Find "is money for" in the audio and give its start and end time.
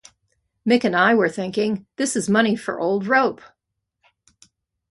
2.15-2.79